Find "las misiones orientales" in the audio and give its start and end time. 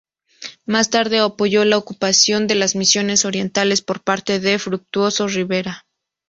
2.55-3.83